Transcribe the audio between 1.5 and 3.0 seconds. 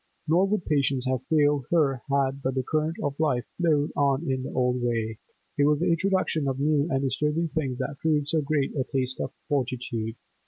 her had but the current